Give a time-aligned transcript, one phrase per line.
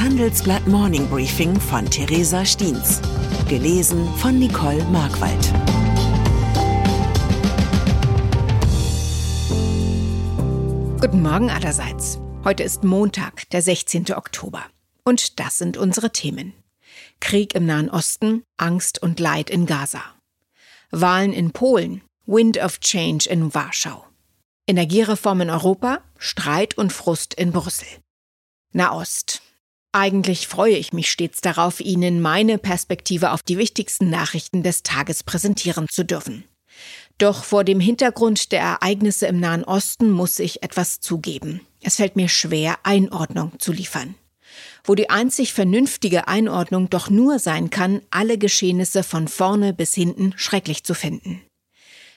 [0.00, 3.00] Handelsblatt Morning Briefing von Theresa Stiens.
[3.48, 5.52] Gelesen von Nicole Markwald.
[11.00, 12.18] Guten Morgen allerseits.
[12.44, 14.12] Heute ist Montag, der 16.
[14.12, 14.64] Oktober.
[15.04, 16.52] Und das sind unsere Themen.
[17.20, 20.02] Krieg im Nahen Osten, Angst und Leid in Gaza.
[20.90, 24.04] Wahlen in Polen, Wind of Change in Warschau.
[24.66, 27.88] Energiereform in Europa, Streit und Frust in Brüssel.
[28.72, 29.42] Nahost.
[29.98, 35.22] Eigentlich freue ich mich stets darauf, Ihnen meine Perspektive auf die wichtigsten Nachrichten des Tages
[35.22, 36.44] präsentieren zu dürfen.
[37.16, 41.62] Doch vor dem Hintergrund der Ereignisse im Nahen Osten muss ich etwas zugeben.
[41.80, 44.16] Es fällt mir schwer, Einordnung zu liefern.
[44.84, 50.34] Wo die einzig vernünftige Einordnung doch nur sein kann, alle Geschehnisse von vorne bis hinten
[50.36, 51.40] schrecklich zu finden.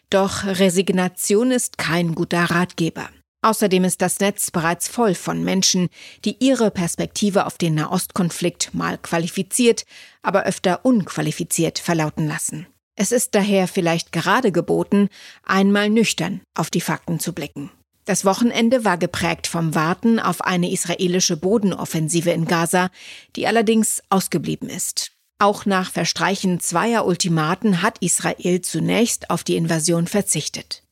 [0.10, 3.10] Doch Resignation ist kein guter Ratgeber.
[3.42, 5.90] Außerdem ist das Netz bereits voll von Menschen,
[6.26, 9.86] die ihre Perspektive auf den Nahostkonflikt mal qualifiziert,
[10.22, 12.68] aber öfter unqualifiziert verlauten lassen.
[12.96, 15.08] Es ist daher vielleicht gerade geboten,
[15.44, 17.72] einmal nüchtern auf die Fakten zu blicken.
[18.04, 22.90] Das Wochenende war geprägt vom Warten auf eine israelische Bodenoffensive in Gaza,
[23.38, 25.14] die allerdings ausgeblieben ist.
[25.38, 30.84] Auch nach Verstreichen zweier Ultimaten hat Israel zunächst auf die Invasion verzichtet.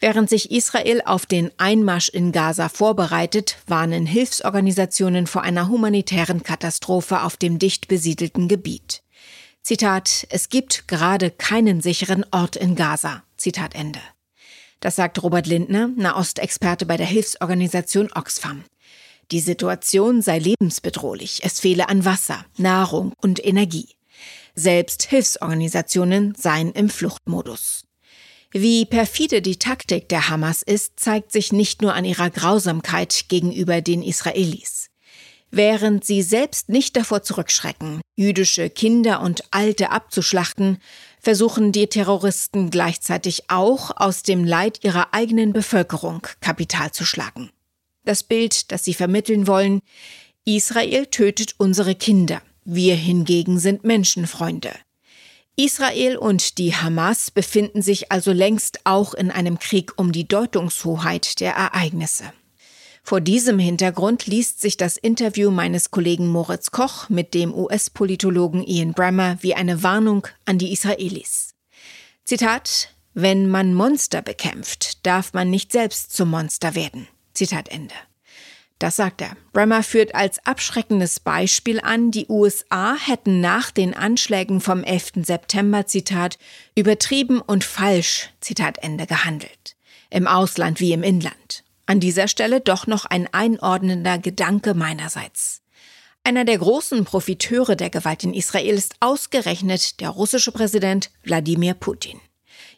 [0.00, 7.22] Während sich Israel auf den Einmarsch in Gaza vorbereitet, warnen Hilfsorganisationen vor einer humanitären Katastrophe
[7.22, 9.02] auf dem dicht besiedelten Gebiet.
[9.62, 13.24] Zitat, es gibt gerade keinen sicheren Ort in Gaza.
[13.36, 14.00] Zitat Ende.
[14.78, 18.64] Das sagt Robert Lindner, Nahostexperte bei der Hilfsorganisation Oxfam.
[19.32, 23.88] Die Situation sei lebensbedrohlich, es fehle an Wasser, Nahrung und Energie.
[24.54, 27.87] Selbst Hilfsorganisationen seien im Fluchtmodus.
[28.52, 33.82] Wie perfide die Taktik der Hamas ist, zeigt sich nicht nur an ihrer Grausamkeit gegenüber
[33.82, 34.88] den Israelis.
[35.50, 40.78] Während sie selbst nicht davor zurückschrecken, jüdische Kinder und Alte abzuschlachten,
[41.20, 47.50] versuchen die Terroristen gleichzeitig auch aus dem Leid ihrer eigenen Bevölkerung Kapital zu schlagen.
[48.04, 49.80] Das Bild, das sie vermitteln wollen,
[50.44, 54.72] Israel tötet unsere Kinder, wir hingegen sind Menschenfreunde.
[55.58, 61.40] Israel und die Hamas befinden sich also längst auch in einem Krieg um die Deutungshoheit
[61.40, 62.32] der Ereignisse.
[63.02, 68.92] Vor diesem Hintergrund liest sich das Interview meines Kollegen Moritz Koch mit dem US-Politologen Ian
[68.92, 71.54] Brammer wie eine Warnung an die Israelis.
[72.22, 77.08] Zitat Wenn man Monster bekämpft, darf man nicht selbst zum Monster werden.
[77.34, 77.94] Zitat Ende.
[78.78, 79.36] Das sagt er.
[79.52, 85.24] Bremer führt als abschreckendes Beispiel an, die USA hätten nach den Anschlägen vom 11.
[85.24, 86.38] September, Zitat,
[86.76, 89.76] übertrieben und falsch, Zitat Ende, gehandelt.
[90.10, 91.64] Im Ausland wie im Inland.
[91.86, 95.62] An dieser Stelle doch noch ein einordnender Gedanke meinerseits.
[96.22, 102.20] Einer der großen Profiteure der Gewalt in Israel ist ausgerechnet der russische Präsident Wladimir Putin.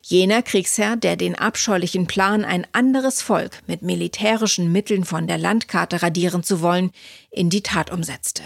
[0.02, 6.02] Jener Kriegsherr, der den abscheulichen Plan, ein anderes Volk mit militärischen Mitteln von der Landkarte
[6.02, 6.90] radieren zu wollen,
[7.30, 8.42] in die Tat umsetzte.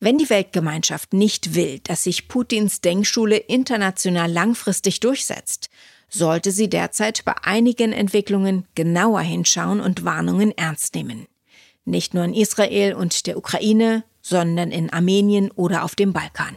[0.00, 5.70] Wenn die Weltgemeinschaft nicht will, dass sich Putins Denkschule international langfristig durchsetzt,
[6.08, 11.26] sollte sie derzeit bei einigen Entwicklungen genauer hinschauen und Warnungen ernst nehmen.
[11.84, 16.56] Nicht nur in Israel und der Ukraine, sondern in Armenien oder auf dem Balkan.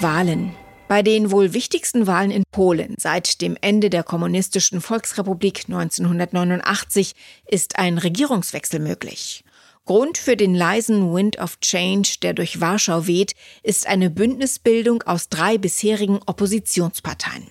[0.00, 0.54] Wahlen.
[0.92, 7.14] Bei den wohl wichtigsten Wahlen in Polen seit dem Ende der kommunistischen Volksrepublik 1989
[7.48, 9.42] ist ein Regierungswechsel möglich.
[9.86, 13.32] Grund für den leisen Wind of Change, der durch Warschau weht,
[13.62, 17.46] ist eine Bündnisbildung aus drei bisherigen Oppositionsparteien.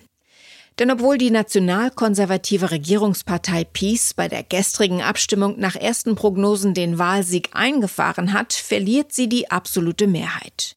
[0.78, 7.50] Denn obwohl die nationalkonservative Regierungspartei Peace bei der gestrigen Abstimmung nach ersten Prognosen den Wahlsieg
[7.54, 10.76] eingefahren hat, verliert sie die absolute Mehrheit.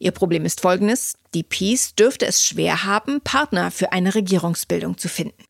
[0.00, 1.14] Ihr Problem ist folgendes.
[1.34, 5.44] Die Peace dürfte es schwer haben, Partner für eine Regierungsbildung zu finden.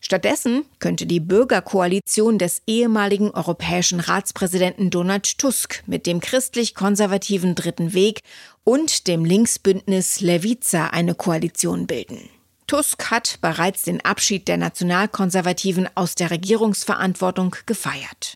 [0.00, 8.20] Stattdessen könnte die Bürgerkoalition des ehemaligen europäischen Ratspräsidenten Donald Tusk mit dem christlich-konservativen Dritten Weg
[8.64, 12.28] und dem Linksbündnis Levica eine Koalition bilden.
[12.66, 18.34] Tusk hat bereits den Abschied der Nationalkonservativen aus der Regierungsverantwortung gefeiert.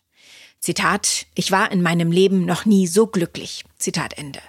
[0.59, 3.65] Zitat, ich war in meinem Leben noch nie so glücklich.
[3.77, 4.39] Zitat Ende.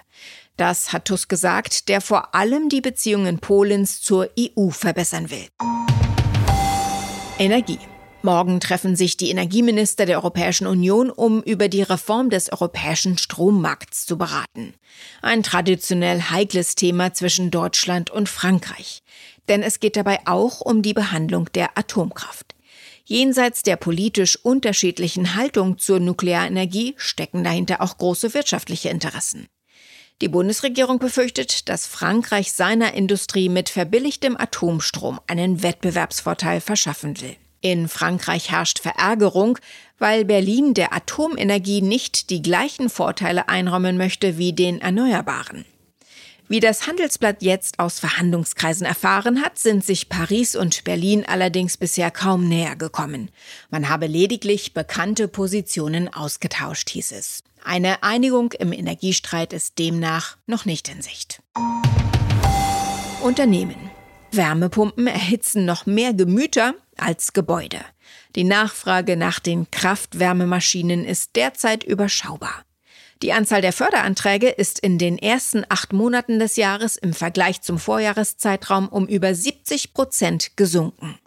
[0.61, 5.47] Das hat Tusk gesagt, der vor allem die Beziehungen Polens zur EU verbessern will.
[7.39, 7.79] Energie.
[8.21, 14.05] Morgen treffen sich die Energieminister der Europäischen Union, um über die Reform des europäischen Strommarkts
[14.05, 14.75] zu beraten.
[15.23, 19.01] Ein traditionell heikles Thema zwischen Deutschland und Frankreich.
[19.47, 22.53] Denn es geht dabei auch um die Behandlung der Atomkraft.
[23.03, 29.47] Jenseits der politisch unterschiedlichen Haltung zur Nuklearenergie stecken dahinter auch große wirtschaftliche Interessen.
[30.21, 37.35] Die Bundesregierung befürchtet, dass Frankreich seiner Industrie mit verbilligtem Atomstrom einen Wettbewerbsvorteil verschaffen will.
[37.61, 39.57] In Frankreich herrscht Verärgerung,
[39.97, 45.65] weil Berlin der Atomenergie nicht die gleichen Vorteile einräumen möchte wie den Erneuerbaren.
[46.47, 52.11] Wie das Handelsblatt jetzt aus Verhandlungskreisen erfahren hat, sind sich Paris und Berlin allerdings bisher
[52.11, 53.31] kaum näher gekommen.
[53.71, 57.43] Man habe lediglich bekannte Positionen ausgetauscht, hieß es.
[57.63, 61.41] Eine Einigung im Energiestreit ist demnach noch nicht in Sicht.
[63.21, 63.91] Unternehmen.
[64.31, 67.79] Wärmepumpen erhitzen noch mehr Gemüter als Gebäude.
[68.35, 72.65] Die Nachfrage nach den Kraft-Wärmemaschinen ist derzeit überschaubar.
[73.21, 77.77] Die Anzahl der Förderanträge ist in den ersten acht Monaten des Jahres im Vergleich zum
[77.77, 81.19] Vorjahreszeitraum um über 70 Prozent gesunken.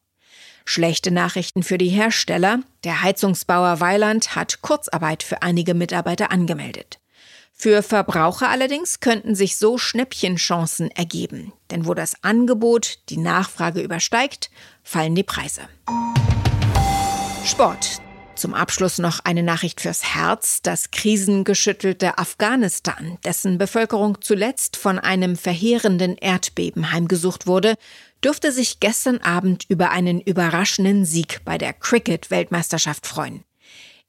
[0.64, 2.60] Schlechte Nachrichten für die Hersteller.
[2.84, 7.00] Der Heizungsbauer Weiland hat Kurzarbeit für einige Mitarbeiter angemeldet.
[7.52, 11.52] Für Verbraucher allerdings könnten sich so Schnäppchenchancen ergeben.
[11.70, 14.50] Denn wo das Angebot die Nachfrage übersteigt,
[14.82, 15.62] fallen die Preise.
[17.44, 18.00] Sport.
[18.44, 20.60] Zum Abschluss noch eine Nachricht fürs Herz.
[20.60, 27.76] Das krisengeschüttelte Afghanistan, dessen Bevölkerung zuletzt von einem verheerenden Erdbeben heimgesucht wurde,
[28.22, 33.44] dürfte sich gestern Abend über einen überraschenden Sieg bei der Cricket-Weltmeisterschaft freuen.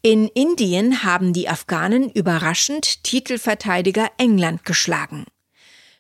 [0.02, 5.24] In Indien haben die Afghanen überraschend Titelverteidiger England geschlagen.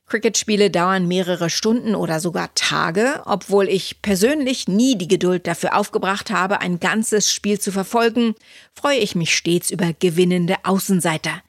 [0.08, 6.30] Cricket-Spiele dauern mehrere Stunden oder sogar Tage, obwohl ich persönlich nie die Geduld dafür aufgebracht
[6.30, 8.36] habe, ein ganzes Spiel zu verfolgen,
[8.74, 11.42] freue ich mich stets über gewinnende Außenseiter.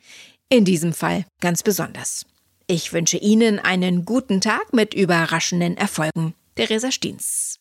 [0.49, 2.25] In diesem Fall ganz besonders.
[2.67, 6.35] Ich wünsche Ihnen einen guten Tag mit überraschenden Erfolgen.
[6.55, 7.59] Theresa Stiens.